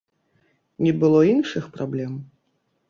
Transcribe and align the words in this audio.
Не 0.85 0.93
было 1.03 1.19
іншых 1.35 1.69
праблем? 1.77 2.21